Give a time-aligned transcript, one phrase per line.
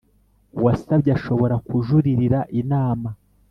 [0.57, 3.09] uwasabye ashobora kujuririra Inama